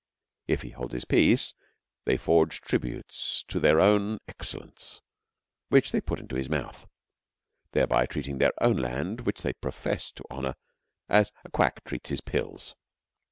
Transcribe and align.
If 0.47 0.63
he 0.63 0.71
holds 0.71 0.95
his 0.95 1.05
peace, 1.05 1.53
they 2.05 2.17
forge 2.17 2.61
tributes 2.61 3.43
to 3.47 3.59
their 3.59 3.79
own 3.79 4.17
excellence 4.27 4.99
which 5.69 5.91
they 5.91 6.01
put 6.01 6.19
into 6.19 6.35
his 6.35 6.49
mouth, 6.49 6.87
thereby 7.73 8.07
treating 8.07 8.39
their 8.39 8.53
own 8.63 8.77
land 8.77 9.21
which 9.21 9.43
they 9.43 9.53
profess 9.53 10.11
to 10.13 10.23
honour 10.31 10.55
as 11.07 11.31
a 11.45 11.51
quack 11.51 11.83
treats 11.83 12.09
his 12.09 12.21
pills. 12.21 12.73